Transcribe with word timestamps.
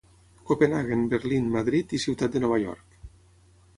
Copenhaguen, 0.51 1.03
Berlín, 1.11 1.51
Madrid 1.57 1.95
i 1.99 2.03
Ciutat 2.07 2.39
de 2.39 2.43
Nova 2.47 2.59
York. 2.67 3.01